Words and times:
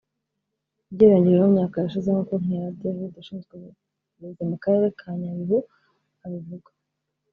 ugereranyije 0.91 1.37
no 1.37 1.47
mu 1.49 1.53
myaka 1.57 1.75
yashize 1.77 2.07
nk’uko 2.11 2.33
Nkera 2.43 2.75
David 2.81 3.11
ushinzwe 3.21 3.53
uburezi 3.55 4.43
mu 4.49 4.57
Karere 4.63 4.87
ka 4.99 5.07
Nyabihu 5.19 5.57
abivuga 6.25 6.69